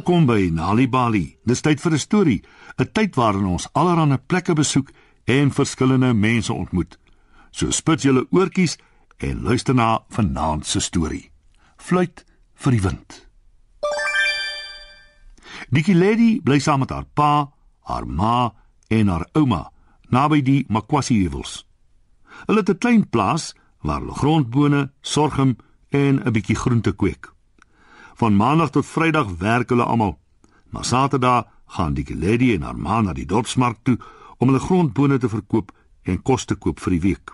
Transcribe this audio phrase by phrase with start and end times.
[0.00, 1.26] Welkom by Nali Bali.
[1.44, 2.42] Dis tyd vir 'n storie,
[2.78, 4.88] 'n tyd waarin ons allerlei plekke besoek
[5.26, 6.98] en verskillende mense ontmoet.
[7.50, 8.78] So spit julle oortjies
[9.18, 11.30] en luister na vanaand se storie.
[11.76, 13.28] Fluit vir die wind.
[15.70, 18.54] Dikkie Lady bly saam met haar pa, haar ma
[18.88, 19.70] en haar ouma
[20.08, 21.66] naby die Makwasi heuwels.
[22.46, 25.56] Hulle het 'n klein plaas waar hulle grondbone, sorghum
[25.90, 27.39] en 'n bietjie groente kweek.
[28.20, 30.18] Van maandag tot vrydag werk hulle almal.
[30.70, 33.96] Maar Saterdag gaan die lady en haar ma na die dorpsmark toe
[34.36, 35.72] om hulle grondbone te verkoop
[36.02, 37.32] en kos te koop vir die week.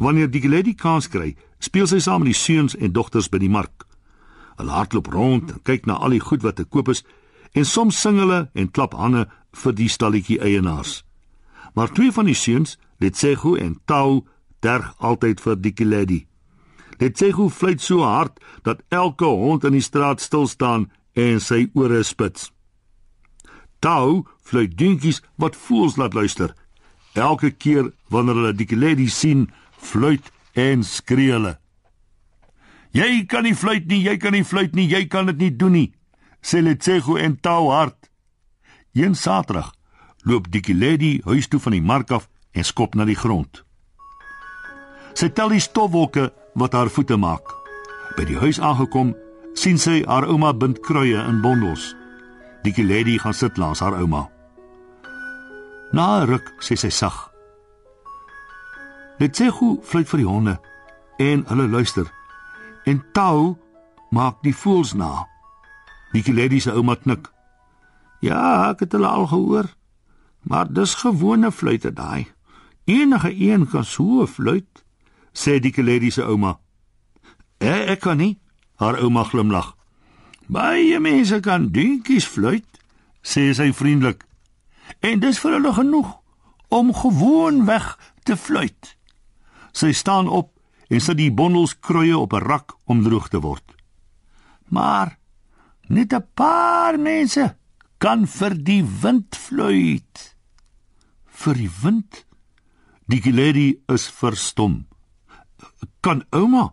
[0.00, 3.52] Wanneer die lady kans kry, speel sy saam met die seuns en dogters by die
[3.52, 3.84] mark.
[4.56, 7.04] Hulle hardloop rond en kyk na al die goed wat te koop is
[7.52, 11.02] en soms sing hulle en klap hande vir die stalletjie eienaars.
[11.76, 14.24] Maar twee van die seuns, Letsego en Tau,
[14.64, 16.24] derg altyd vir die lady.
[16.98, 22.02] Letsego fluit so hard dat elke hond in die straat stil staan en sy ore
[22.02, 22.50] spits.
[23.84, 26.54] Tau fluit dingetjies wat voels laat luister.
[27.14, 31.58] Elke keer wanneer hulle die lady sien, fluit en skree hulle.
[32.94, 35.74] Jy kan nie fluit nie, jy kan nie fluit nie, jy kan dit nie doen
[35.74, 35.88] nie,
[36.42, 38.10] sê Letsego en Tau hard.
[38.94, 39.72] Een Saterdag
[40.24, 43.64] loop die lady huis toe van die mark af en skop na die grond.
[45.14, 47.46] Sy tel die stofwolke wat haar voete maak.
[48.16, 49.14] By die huis aangekom,
[49.54, 51.92] sien sy haar ouma bind kruie in bondels.
[52.64, 54.28] Die lady gaan sit langs haar ouma.
[55.92, 57.30] Na 'n ruk sê sy sag:
[59.18, 60.60] "Dit sê hoe fluit vir die honde
[61.18, 62.06] en hulle luister.
[62.84, 63.56] En Tau
[64.10, 65.26] maak die voels na."
[66.12, 67.30] Die lady se ouma knik.
[68.20, 69.66] "Ja, ek het hulle al gehoor."
[70.44, 72.26] Maar dis gewone fluite daai.
[72.84, 74.83] Enige een kan so fluit,
[75.34, 76.58] sê die lady se ouma.
[77.58, 78.38] Eh, ek kan nie,
[78.78, 79.74] haar ouma glimlag.
[80.46, 82.66] Baie mense kan dingetjies fluit,
[83.22, 84.24] sê sy vriendelik.
[85.00, 86.10] En dis vir hulle genoeg
[86.68, 87.94] om gewoon weg
[88.24, 88.96] te fluit.
[89.72, 90.52] Sy staan op
[90.88, 93.64] en sit die bondels kruie op 'n rak om droog te word.
[94.68, 95.18] Maar
[95.88, 97.56] net 'n paar mense
[97.98, 100.36] kan vir die wind fluit
[101.26, 102.24] vir die wind.
[103.06, 104.86] Die lady is verstom.
[106.00, 106.72] Kan ouma?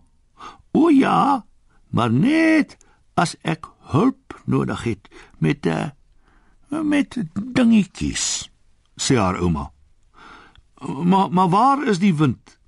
[0.71, 1.45] O ja,
[1.89, 2.77] maar net
[3.13, 5.89] as ek hulp nodig het met 'n uh,
[6.71, 7.17] eh, met
[7.53, 8.51] dingetjies,
[8.95, 9.71] sê haar ouma.
[11.03, 12.59] Maar maar waar is die wind?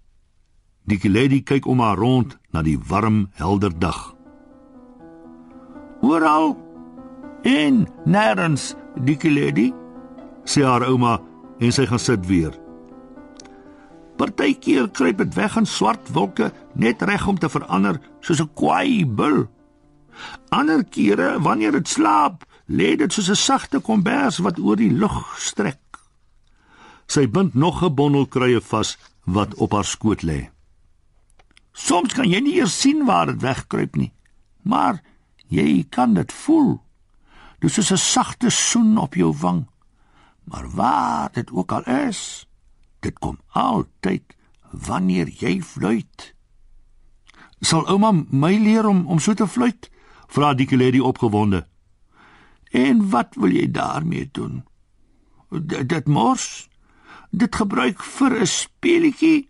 [0.84, 4.16] Die lady kyk om haar rond na die warm, helder dag.
[6.02, 6.57] Oral
[7.41, 9.73] en nêrens, die lady,
[10.44, 11.22] sê haar ouma
[11.59, 12.62] en sy gaan sit weer.
[14.18, 19.06] Partykeer kruip dit weg in swart wolke net reg om te verander soos 'n kwaai
[19.06, 19.47] bul.
[20.50, 25.35] Ander kere wanneer dit slaap, lê dit soos 'n sagte kombers wat oor die lug
[25.38, 25.79] strek.
[27.07, 30.50] Sy bind nog 'n bondel kruie vas wat op haar skoot lê.
[31.72, 34.13] Soms kan jy nie eers sien waar dit wegkruip nie,
[34.62, 35.02] maar
[35.47, 36.81] jy kan dit voel.
[37.59, 39.68] Dit is 'n sagte soen op jou wang.
[40.44, 42.47] Maar waar dit ook al is,
[43.03, 44.36] dit kom altyd
[44.72, 46.34] wanneer jy fluit.
[47.62, 49.90] Sal ouma my leer om om so te fluit?
[50.28, 51.68] Vra die lady opgewonde.
[52.72, 54.64] En wat wil jy daarmee doen?
[55.52, 56.69] D dit mors?
[57.30, 59.50] Dit gebruik vir 'n speletjie?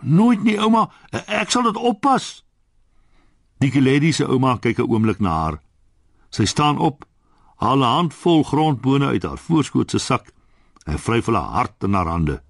[0.00, 0.90] Nooit nie, ouma.
[1.12, 2.44] Ek sal dit oppas.
[3.58, 5.60] Die lady se ouma kyk 'n oomblik na haar.
[6.30, 7.04] Sy staan op
[7.56, 10.32] haal 'n handvol grondbone uit haar voorskoot se sak
[10.90, 12.40] en vryf hulle hard in haar hande.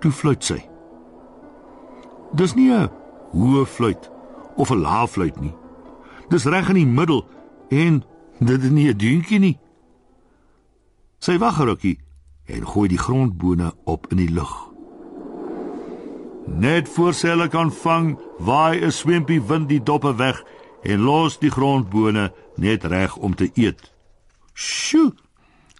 [0.00, 0.60] Toe fluit sy.
[2.32, 2.90] Dis nie 'n
[3.32, 4.10] hoë fluit
[4.56, 5.54] of 'n lae fluit nie.
[6.28, 7.26] Dis reg in die middel
[7.68, 8.04] en
[8.38, 9.58] dit is nie 'n dingetjie nie.
[11.18, 11.98] Sy wag 'n rukkie
[12.46, 14.54] en gooi die grondbone op in die lug.
[16.46, 20.44] Net voor sy hulle kan vang, waai 'n swempie wind die doppe weg
[20.82, 23.92] en los die grondbone net reg om te eet.
[24.52, 25.23] "Sjoe,"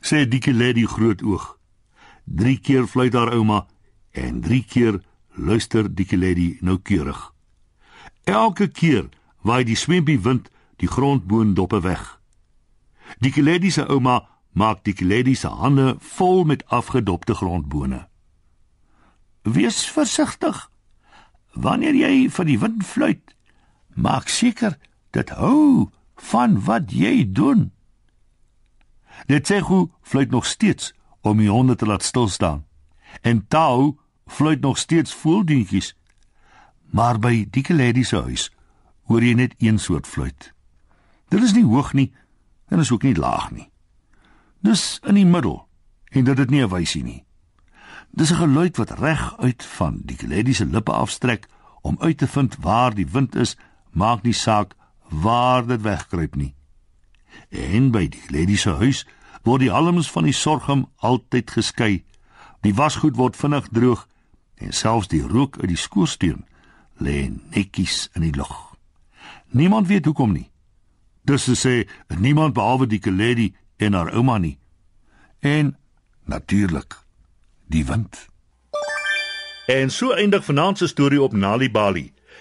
[0.04, 1.56] sê die lady groot oog.
[2.24, 3.66] Drie keer fluit haar ouma
[4.12, 5.00] en drie keer
[5.34, 7.32] luister die lady noukeurig.
[8.24, 9.08] Elke keer
[9.40, 12.20] waai die swempie wind die grondboondoppe weg.
[13.20, 18.06] Die lady se ouma maak die lady se hande vol met afgedopte grondbone.
[19.42, 20.70] Wees versigtig.
[21.52, 23.34] Wanneer jy vir die wind fluit,
[23.94, 24.78] maak seker
[25.14, 25.90] dit hou
[26.30, 27.73] van wat jy doen.
[29.60, 30.94] Hoe fluit nog steeds
[31.24, 32.66] om die honde te laat stil staan.
[33.20, 33.96] En Tau
[34.26, 35.96] fluit nog steeds voeldientjies.
[36.90, 38.50] Maar by die lady se huis
[39.04, 40.52] hoor jy net een soort fluit.
[41.28, 42.12] Dit is nie hoog nie
[42.68, 43.68] en is ook nie laag nie.
[44.64, 45.64] Dis in die middel
[46.14, 47.24] en dit het nie 'n wysie nie.
[48.10, 51.48] Dis 'n geluid wat reg uit van die Lady se lippe afstrek
[51.82, 53.56] om uit te vind waar die wind is,
[53.90, 54.74] maak nie saak
[55.08, 56.54] waar dit wegkruip nie.
[57.50, 59.04] En by die Lady se huis
[59.44, 62.04] word die halms van die sorghum altyd geskei.
[62.64, 64.06] Die wasgoed word vinnig droog
[64.54, 66.44] en selfs die rook uit die skoorsteen
[66.98, 68.54] lê netjies in die lug.
[69.50, 70.50] Niemand weet hoekom nie.
[71.24, 71.74] Dis te sê
[72.18, 74.58] niemand behalwe die Lady en haar ouma nie.
[75.40, 75.76] En
[76.24, 77.04] natuurlik
[77.66, 78.28] die wind.
[79.66, 82.12] En so eindig vanaand se storie op Nali Bali.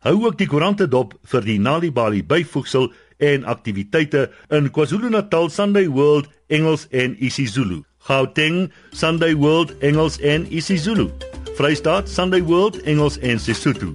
[0.00, 2.86] Hou ook die koerante dop vir die Nalibali byvoegsel
[3.20, 7.82] en aktiwiteite in KwaZulu-Natal Sunday World Engels en isiZulu.
[8.08, 11.10] Gauteng Sunday World Engels en isiZulu.
[11.58, 13.92] Vrystaat Sunday World Engels en Sesotho.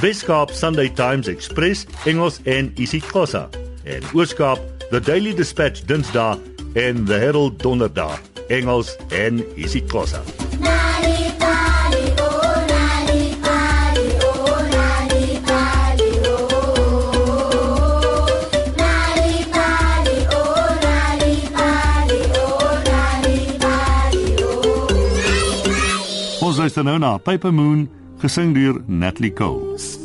[0.00, 3.46] Weskaap Sunday Times Express Engels en isiXhosa.
[3.84, 4.58] En Ooskaap
[4.90, 6.40] The Daily Dispatch Dinsdae
[6.74, 10.35] en The Herald Donderdag Engels en isiXhosa.
[26.66, 27.84] Luister nou na Paper Moon
[28.18, 29.95] gesing deur Natalie Cole.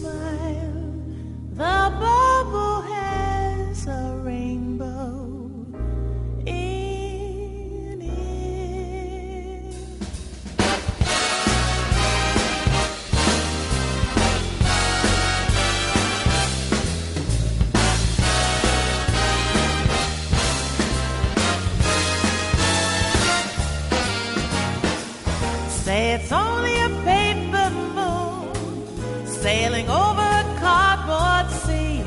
[26.14, 32.04] It's only a paper moon sailing over a cardboard sea,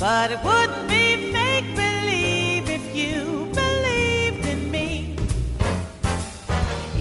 [0.00, 5.16] but it wouldn't be make believe if you believed in me.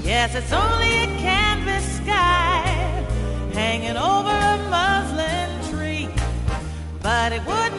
[0.04, 2.62] Yes, it's only a canvas sky
[3.54, 6.10] hanging over a muslin tree,
[7.02, 7.73] but it wouldn't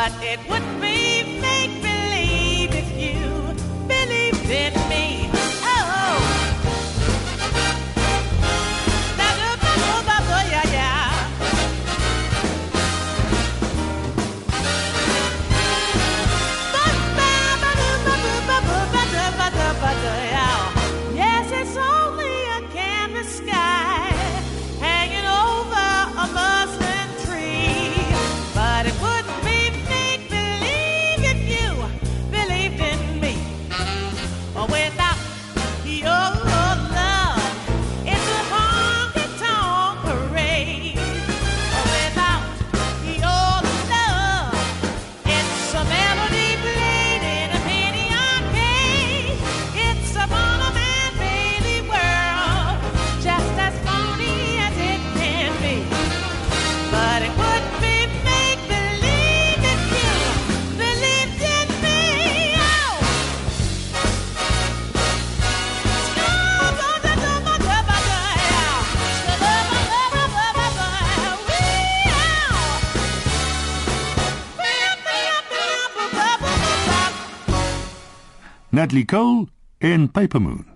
[0.00, 0.69] But it would
[78.80, 79.46] Natalie Cole
[79.82, 80.69] in Paper Moon.